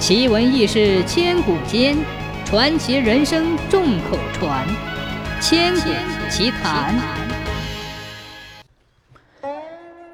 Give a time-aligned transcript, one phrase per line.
[0.00, 1.94] 奇闻异事千古间，
[2.46, 4.66] 传奇人生众口传。
[5.42, 5.90] 千古
[6.30, 6.98] 奇谈。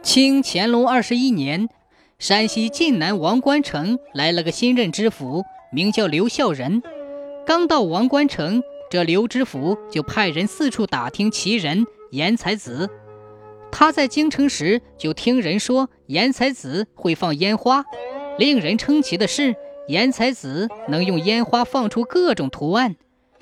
[0.03, 1.69] 清乾隆二十一年，
[2.19, 6.82] 山西晋南王官城来了个新任知府，名叫刘孝仁。
[7.46, 12.90] 刚到王官城，这刘知府就派人四处打听奇人严才子。
[13.71, 17.84] 他在京城时就听人说严才子会放烟花，
[18.37, 19.55] 令人称奇的是。
[19.88, 22.96] 颜才子能用烟花放出各种图案，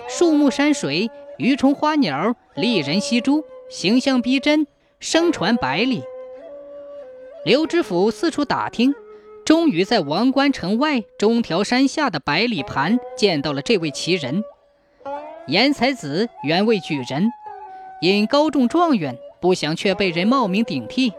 [0.07, 4.67] 树木、山水、鱼虫、花鸟、丽人、溪珠，形象逼真，
[4.99, 6.03] 声传百里。
[7.43, 8.93] 刘知府四处打听，
[9.43, 14.43] 终于在王关城外中条山下的百里盘见到了这位奇人。
[15.47, 17.31] 颜才子原为举人，
[18.01, 21.11] 因高中状元，不想却被人冒名顶替，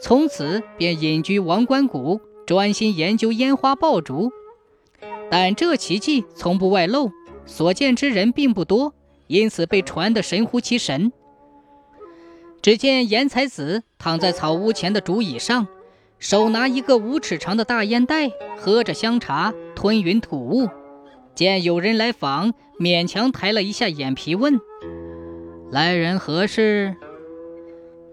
[0.00, 4.32] 从此便隐居王关谷，专心研究烟花爆竹。
[5.30, 7.10] 但这奇迹从不外露，
[7.44, 8.94] 所见之人并不多，
[9.26, 11.12] 因此被传得神乎其神。
[12.62, 15.68] 只见严才子躺在草屋前的竹椅上，
[16.18, 20.68] 手拿一个五尺长的大烟袋，喝着香茶，吞云吐雾。
[21.34, 24.58] 见有人来访，勉强抬了一下眼皮，问
[25.70, 26.96] ：“来人何事？”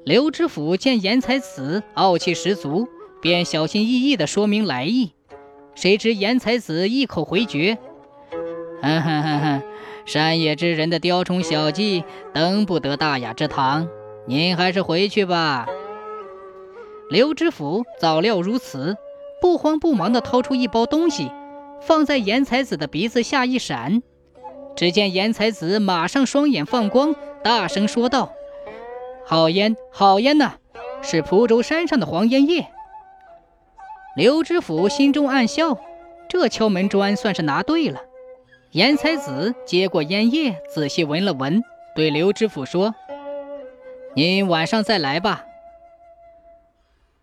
[0.04, 2.88] 刘知府见严才子傲气十足，
[3.22, 5.14] 便小心翼翼地说明来意。
[5.76, 7.78] 谁知严才子一口回绝
[8.82, 9.64] ：“哼哼哼哼，
[10.06, 13.88] 山野之人的雕虫小技，登不得大雅之堂。
[14.26, 15.68] 您还是回去吧。”
[17.10, 18.96] 刘知府早料如此，
[19.42, 21.32] 不慌不忙地掏出一包东西，
[21.82, 24.02] 放在严才子的鼻子下一闪。
[24.76, 28.32] 只见严才子马上双眼放光，大声说道
[29.26, 30.54] ：“好烟，好烟呐，
[31.02, 32.68] 是蒲州山上的黄烟叶。”
[34.16, 35.76] 刘知府心中暗笑，
[36.30, 38.00] 这敲门砖算是拿对了。
[38.70, 41.64] 严才子接过烟叶，仔细闻了闻，
[41.96, 42.94] 对刘知府说
[44.16, 45.46] ：“您晚上再来吧。”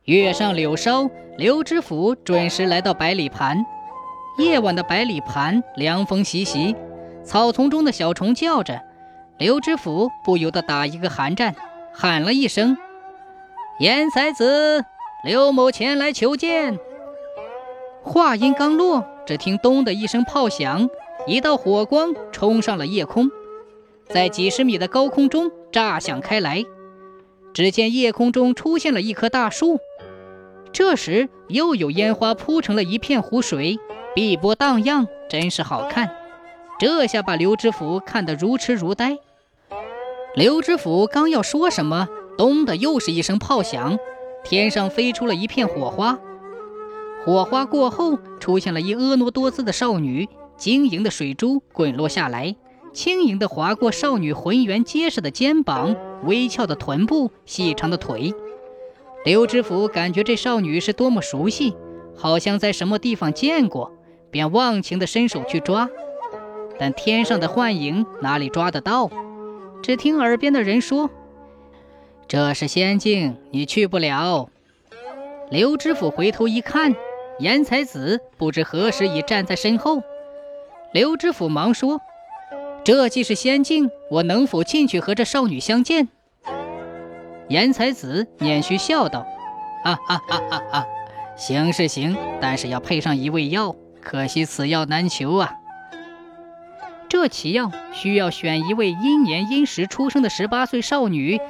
[0.07, 3.65] 月上柳梢，刘知府准时来到百里盘。
[4.39, 6.75] 夜晚的百里盘，凉风习习，
[7.25, 8.81] 草丛中的小虫叫着，
[9.39, 11.55] 刘知府不由得打一个寒战，
[11.95, 12.77] 喊了一声
[13.79, 14.85] ：“严才子。”
[15.23, 16.79] 刘某前来求见。
[18.03, 20.89] 话音刚落，只听“咚”的一声炮响，
[21.27, 23.31] 一道火光冲上了夜空，
[24.09, 26.65] 在几十米的高空中炸响开来。
[27.53, 29.79] 只见夜空中出现了一棵大树。
[30.73, 33.79] 这时，又有烟花铺成了一片湖水，
[34.15, 36.11] 碧波荡漾，真是好看。
[36.79, 39.19] 这下把刘知府看得如痴如呆。
[40.35, 42.09] 刘知府刚要说什么
[42.39, 43.99] ，“咚”的又是一声炮响。
[44.43, 46.19] 天上飞出了一片火花，
[47.25, 52.57] 火花过后，出现了一婀娜多姿的少女，晶莹的水珠滚落下来，
[52.93, 58.35] 轻盈地划过少女浑圆结实的肩膀、微翘的臀部、细长的腿。
[59.25, 61.75] 刘知府感觉这少女是多么熟悉，
[62.17, 63.93] 好像在什么地方见过，
[64.31, 65.89] 便忘情地伸手去抓，
[66.79, 69.11] 但天上的幻影哪里抓得到？
[69.83, 71.11] 只听耳边的人说。
[72.31, 74.51] 这是仙境，你去不了。
[75.51, 76.95] 刘知府回头一看，
[77.41, 80.01] 严才子不知何时已站在身后。
[80.93, 82.01] 刘知府忙说
[82.87, 86.07] ：“这既是仙境，我能否进去和这少女相见？”
[87.51, 89.27] 严才子捻须笑道
[89.83, 90.87] ：“哈哈哈哈哈，
[91.37, 95.55] 行是行，但是要配上一味药，可惜此药难求啊。
[97.09, 101.41] 这奇药需要选一位阴年阴时出生的十八岁少女。”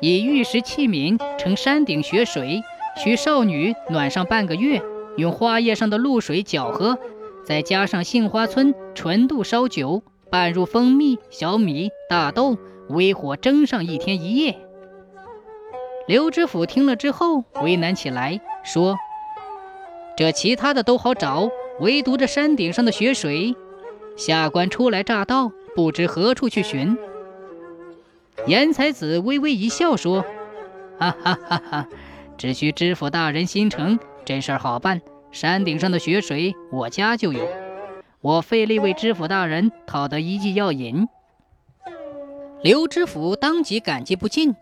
[0.00, 2.62] 以玉石器皿盛山顶雪水，
[2.96, 4.80] 许少女暖上半个月，
[5.16, 6.96] 用花叶上的露水搅和，
[7.44, 12.56] 再加上杏花村纯度烧酒，拌入蜂蜜、小米、大豆，
[12.90, 14.56] 微火蒸上一天一夜。
[16.06, 18.96] 刘知府听了之后为难起来，说
[20.16, 23.54] ：“这其他的都好找，唯独这山顶上的雪水，
[24.16, 26.96] 下官初来乍到，不知何处去寻。”
[28.48, 30.24] 严才子微微一笑，说
[30.98, 31.88] ：“哈哈哈哈，
[32.38, 35.02] 只需知府大人心诚，这事儿好办。
[35.30, 37.46] 山顶上的雪水，我家就有。
[38.22, 41.06] 我费力为知府大人讨得一剂药引。”
[42.64, 44.56] 刘知府当即感激不尽，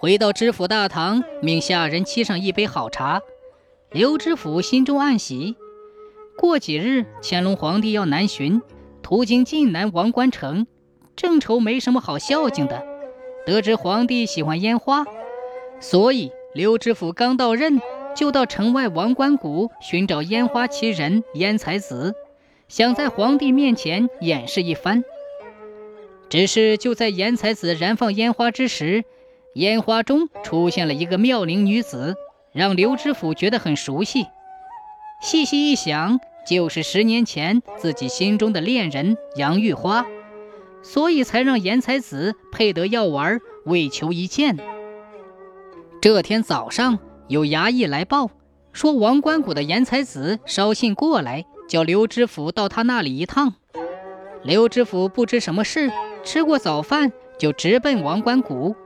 [0.00, 3.20] 回到知府大堂，命下人沏上一杯好茶。
[3.92, 5.56] 刘知府心中暗喜。
[6.38, 8.62] 过几日，乾隆皇帝要南巡，
[9.02, 10.66] 途经晋南王官城，
[11.14, 12.95] 正愁没什么好孝敬的。
[13.46, 15.04] 得知皇帝喜欢烟花，
[15.78, 17.80] 所以刘知府刚到任
[18.14, 22.12] 就到城外王冠谷寻找烟花奇人燕才子，
[22.66, 25.04] 想在皇帝面前演示一番。
[26.28, 29.04] 只是就在颜才子燃放烟花之时，
[29.54, 32.16] 烟花中出现了一个妙龄女子，
[32.52, 34.26] 让刘知府觉得很熟悉。
[35.22, 40.04] 细细一想，就是十年前自己心中的恋人杨玉花，
[40.86, 44.56] 所以才让严才子配得药丸，为求一见。
[46.00, 48.30] 这天早上，有衙役来报，
[48.72, 53.54] 说王冠谷的严才子捎信过来，叫刘知府到他那里一趟。
[54.44, 55.90] 刘知府不知什么事，
[56.22, 58.76] 吃过早饭就直奔王冠谷。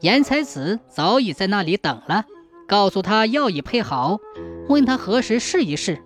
[0.00, 2.26] 严才子早已在那里等了，
[2.68, 4.18] 告诉他药已配好，
[4.68, 6.02] 问他何时试一试。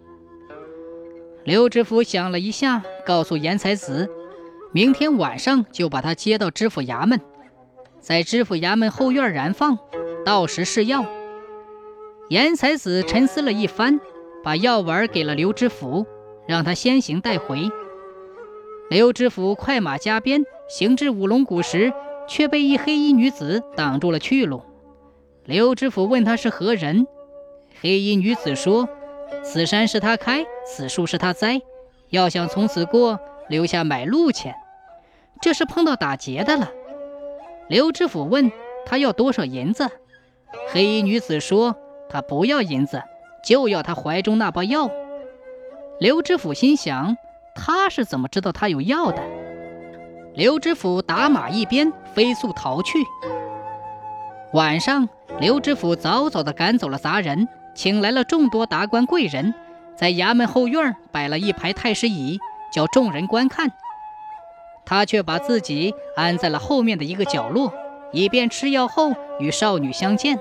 [1.42, 4.08] 刘知府想了一下，告诉严才子，
[4.72, 7.20] 明天晚上就把他接到知府衙门。
[8.00, 9.78] 在知府衙门后院燃放，
[10.24, 11.04] 到时试药。
[12.28, 13.98] 严才子沉思了一番，
[14.44, 16.06] 把药丸给了刘知府，
[16.46, 17.70] 让他先行带回。
[18.90, 21.92] 刘知府快马加鞭行至五龙谷时，
[22.26, 24.62] 却被一黑衣女子挡住了去路。
[25.44, 27.06] 刘知府问他是何人，
[27.80, 28.88] 黑衣女子说
[29.42, 31.60] ：“此山是他开，此树是他栽，
[32.10, 33.18] 要想从此过，
[33.48, 34.54] 留下买路钱。
[35.40, 36.70] 这是碰到打劫的了。”
[37.68, 38.50] 刘知府问
[38.86, 39.88] 他要多少银子，
[40.72, 41.76] 黑衣女子说
[42.08, 43.02] ：“他不要银子，
[43.44, 44.90] 就要他怀中那包药。”
[46.00, 47.16] 刘知府心想：
[47.54, 49.22] 他是怎么知道他有药的？
[50.34, 52.98] 刘知府打马一鞭，飞速逃去。
[54.54, 55.08] 晚上，
[55.40, 59.52] 刘知府早早地赶走了杂人，请来了众多达官贵人，
[59.94, 62.38] 在衙门后院摆了一排太师椅，
[62.72, 63.72] 叫众人观看。
[64.84, 67.72] 他却把自己安在了后面的一个角落，
[68.12, 70.38] 以便吃药后与少女相见。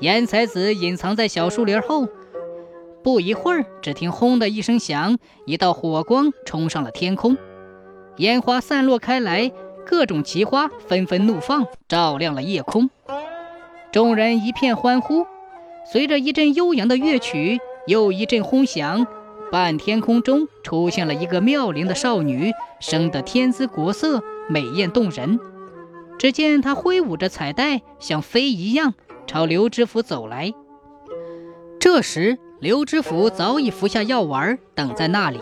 [0.00, 2.06] 严才子隐藏在小树林后，
[3.02, 7.36] 不一会儿，只听“轰”的一声响，一道火光冲上了天空，
[8.18, 9.50] 烟花散落开来，
[9.84, 12.90] 各种奇花纷纷怒放，照亮了夜空。
[13.92, 15.26] 众人一片欢呼，
[15.90, 19.06] 随着一阵悠扬的乐曲，又一阵轰响。
[19.54, 25.38] 半天空中出现了一个妙龄的少女，生得天姿国色，美艳动人。
[26.18, 28.94] 只见她挥舞着彩带，像飞一样
[29.28, 30.52] 朝刘知府走来。
[31.78, 35.38] 这时，刘知府早已服下药丸，等在那里。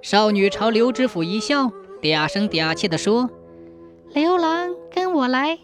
[0.00, 3.28] 少女朝刘知府一笑，嗲声嗲气地说
[4.14, 5.58] ：“刘郎，跟我来。”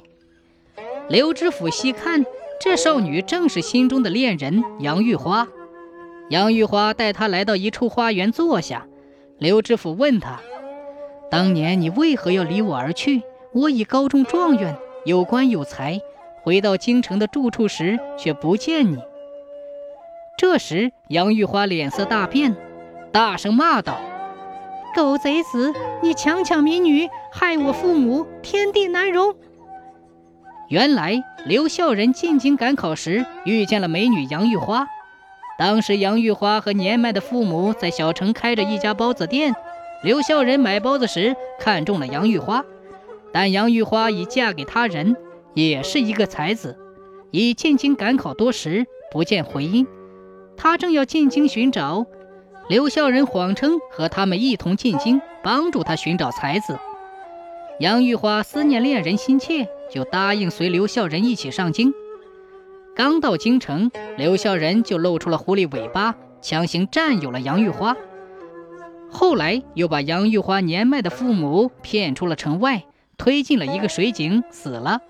[1.09, 2.27] 刘知府细看，
[2.61, 5.47] 这少女正是心中的恋人杨玉花。
[6.31, 8.87] 杨玉花带他来到一处花园坐下，
[9.39, 10.39] 刘知府问他
[11.29, 13.23] ：“当年你为何要离我而去？
[13.53, 16.01] 我已高中状元，有官有才，
[16.45, 18.99] 回到京城的住处时却不见你。”
[20.39, 22.55] 这时，杨玉花脸色大变，
[23.11, 24.01] 大声骂道
[24.95, 29.35] ：“狗贼子，你强抢民女，害我父母，天地难容！”
[30.71, 34.87] 原来，刘孝仁进京赶考时遇见了美女杨玉花。
[35.61, 39.55] 当时杨玉花和年迈的父母在小城开着一家包子店，
[40.03, 42.65] 刘孝仁买包子时看中了杨玉花，
[43.31, 45.15] 但杨玉花已嫁给他人，
[45.53, 46.79] 也是一个才子，
[47.31, 49.87] 已进京赶考多时，不见回音。
[50.57, 52.07] 他正要进京寻找，
[52.71, 56.79] 刘孝仁谎称和他们一同进京，帮助他寻找才子。
[57.81, 61.93] 杨玉花思念恋人心切，就答应随刘孝仁一起上京。
[62.97, 67.97] 刚到京城，刘孝仁就露出了狐狸尾巴，强行占有了杨玉花。
[69.11, 72.85] 后来又把杨玉花年迈的父母骗出了城外，
[73.17, 75.01] 推进了一个水井，死了。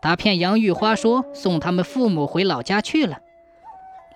[0.00, 3.18] 他骗杨玉花说送他们父母回老家去了。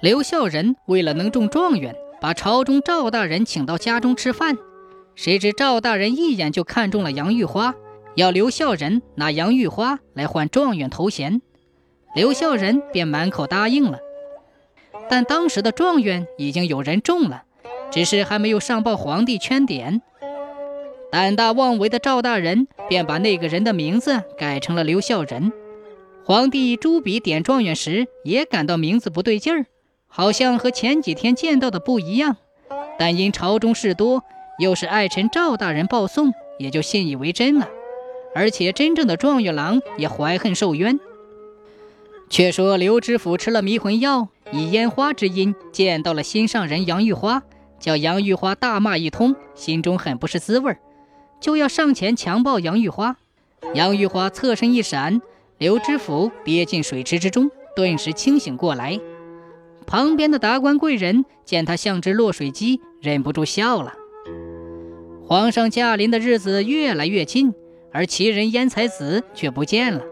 [0.00, 4.56] 刘孝仁为了能中状元，把朝中赵大人请到家中吃饭。
[5.14, 7.74] 谁知赵大人一眼就看中了杨玉花，
[8.16, 11.40] 要刘孝仁拿杨玉花来换状元头衔。
[12.16, 13.98] 刘孝仁便满口答应了，
[15.06, 17.42] 但当时的状元已经有人中了，
[17.90, 20.00] 只是还没有上报皇帝圈点。
[21.12, 25.52] 胆大妄为的赵大人便把那个人的名字改成了刘孝仁。
[26.24, 29.66] 皇帝朱笔点状元时也感到名字不对劲儿，
[30.08, 32.38] 好像和前几天见到的不一样。
[32.98, 34.24] 但因朝中事多，
[34.58, 37.68] 又是爱臣赵大人报送，也就信以为真了。
[38.34, 40.98] 而且真正的状元郎也怀恨受冤。
[42.28, 47.42] 却说刘知府吃了迷魂药，以烟花之音见到了心上人杨玉花，
[47.78, 50.78] 叫杨玉花大骂一通，心中很不是滋味儿
[51.40, 53.16] 就要上前强暴杨玉花。
[53.74, 55.20] 杨玉花侧身一闪，
[55.58, 58.98] 刘知府跌进水池之中，顿时清醒过来。
[59.86, 63.94] 旁边的达官贵人见他像只落水鸡，忍不住笑了。
[65.26, 67.54] 皇上驾临的日子越来越近，
[67.92, 70.02] 而奇人燕才子却不见了。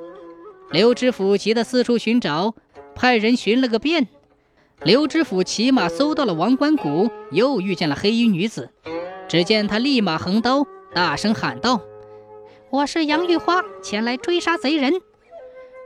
[0.74, 2.52] 刘知府急得四处寻找，
[2.96, 4.08] 派人寻了个遍。
[4.82, 8.70] 刘知府骑马搜到了王官谷，又遇见了黑衣女子。
[9.28, 11.80] 只见他立马横刀，大声喊道
[12.70, 14.94] ：“我是杨玉花，前来追杀贼人。”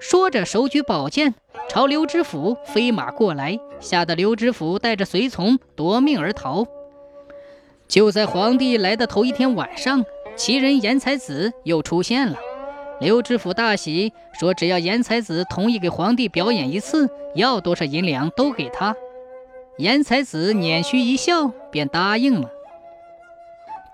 [0.00, 1.34] 说着，手举宝剑
[1.68, 6.66] 朝刘知府飞马过来，吓得刘知府带着随从夺命而逃。
[7.86, 10.02] 就在皇帝来的头一天晚上，
[10.34, 12.38] 奇人严才子又出现了。
[13.00, 18.96] 刘知府大喜，说只要严才子同意给皇帝表演一次，要多少银两都给他。
[19.76, 22.50] 严才子捻须一笑，便答应了。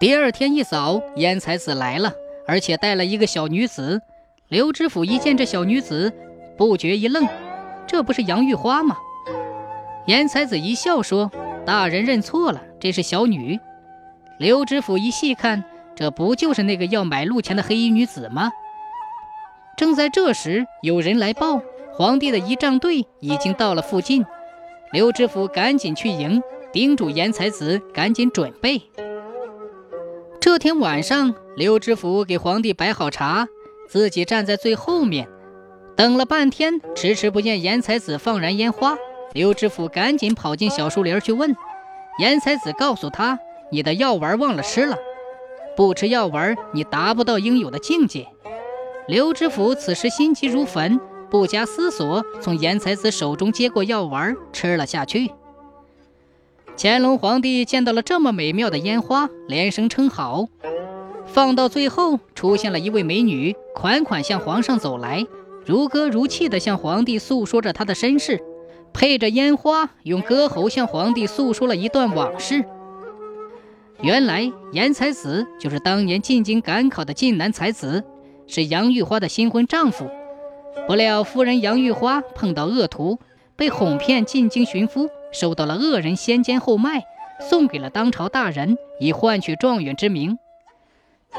[0.01, 2.13] 第二天一早，严才子来了，
[2.47, 4.01] 而且带了一个小女子。
[4.49, 6.11] 刘知府一见这小女子，
[6.57, 7.27] 不觉一愣
[7.87, 8.97] ：“这不是杨玉花吗？”
[10.07, 11.31] 严才子一笑说
[11.67, 13.61] ：“大人认错了，这是小女。”
[14.39, 15.63] 刘知府一细看，
[15.95, 18.51] 这不就是那个要买路钱的黑衣女子吗？
[19.85, 21.61] 正在这时，有人来报，
[21.93, 24.25] 皇帝的仪仗队已经到了附近。
[24.93, 28.81] 刘知府赶紧去迎，叮嘱严才子赶紧准备。
[30.41, 33.47] 这天晚上，刘知府给皇帝摆好茶。
[33.87, 35.29] 自己站在最后面，
[35.95, 38.97] 等了半天，迟迟不见严才子放燃烟花。
[39.35, 41.55] 刘知府赶紧跑进小树林去问
[42.19, 43.38] 严才子，告诉他
[43.71, 44.97] ：“你的药丸忘了吃了，
[45.76, 48.26] 不吃药丸，你达不到应有的境界。”
[49.07, 50.99] 刘知府此时心急如焚，
[51.31, 55.31] 不加思索，从严才子手中接过药丸，吃了下去。
[56.77, 60.47] 乾隆皇帝见到了这么美妙的烟花，连声称好。
[61.27, 65.27] 放到最后，出现了一位美女，款款向皇上走来，
[65.67, 68.43] 如歌如泣地向皇帝诉说着她的身世，
[68.95, 72.65] 配着烟花，用歌喉向皇帝诉说了一段往事。
[74.01, 78.03] 原来严才子就是当年进京赶考的晋南才子，
[78.47, 80.11] 是杨玉花的新婚丈夫。
[80.87, 83.19] 不料夫人杨玉花碰到恶徒，
[83.57, 87.05] 被哄骗进京寻夫，受到了恶人先奸后卖，
[87.41, 90.39] 送给了当朝大人，以换取状元之名。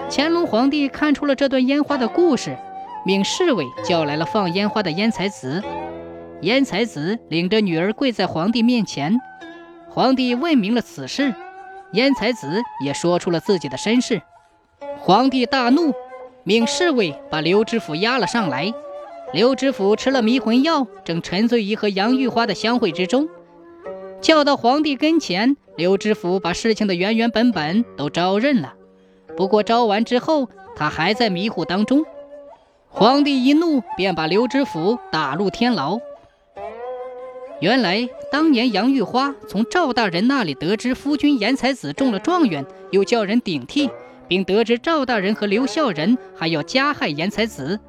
[0.10, 2.58] 乾隆皇帝看出了这段烟花的故事，
[3.06, 5.64] 命侍卫叫来了放烟花的烟才子。
[6.42, 9.18] 烟才子领着女儿跪在皇帝面前，
[9.90, 11.34] 皇帝问明了此事，
[11.94, 14.22] 烟才子也说出了自己的身世。
[15.00, 15.94] 皇帝大怒，
[16.48, 18.72] 命侍卫把刘知府押了上来。
[19.34, 23.28] 刘知府吃了迷魂药，正沉醉于和杨玉花的相会之中，
[24.22, 28.76] 叫到皇帝跟前，刘知府把事情的原原本本都招认了。
[29.36, 32.06] 不过招完之后，他还在迷糊当中。
[32.90, 35.98] 皇帝一怒，便把刘知府打入天牢。
[37.60, 43.90] 原来当年杨玉花从赵大人那里得知夫君严才子中了状元，又叫人顶替，
[44.28, 47.80] 并得知赵大人和刘孝仁还要加害严才子，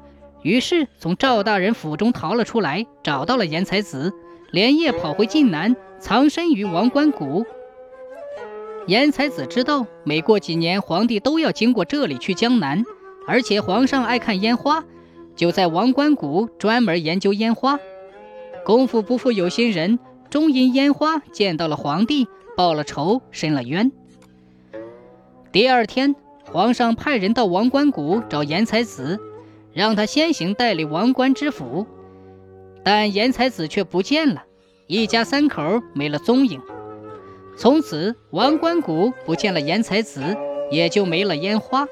[0.41, 4.13] 于是从赵大人府中逃了出来，找到了严才子，
[4.51, 7.45] 连夜跑回晋南，藏身于王冠谷。
[8.85, 12.83] 严才子知道，每过几年，皇帝都要经过这里去江南，
[13.27, 14.85] 而且皇上爱看烟花，
[15.35, 17.79] 就在王冠谷专门研究烟花。
[18.63, 23.91] 功夫不负有心人，终因烟花见到了皇帝，报了仇，伸了冤。
[25.51, 26.15] 第二天，
[26.51, 29.19] 皇上派人到王冠谷找严才子，
[29.73, 31.85] 让他先行代理王冠知府，
[32.83, 34.43] 但严才子却不见了，
[34.87, 36.61] 一家三口没了踪影。
[37.57, 40.21] 从此，王冠谷不见了严才子，
[40.71, 41.87] 也就没了烟花。